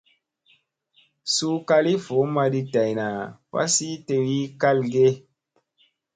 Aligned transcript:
Suu 1.33 1.57
kali 1.69 1.93
voo 2.05 2.25
maɗii 2.35 2.67
dayna 2.73 3.05
fasii 3.49 3.95
tewii 4.07 4.45
kalge? 4.61 5.07